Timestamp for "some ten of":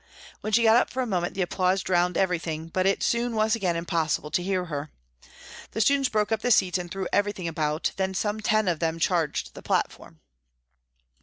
8.15-8.79